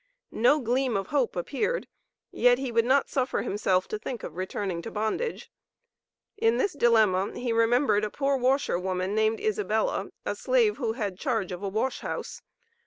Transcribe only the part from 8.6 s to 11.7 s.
woman named Isabella, a slave who had charge of a